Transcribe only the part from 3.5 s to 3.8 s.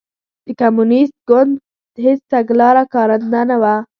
وه.